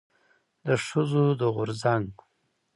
[0.65, 2.09] د ښځو د غورځنګ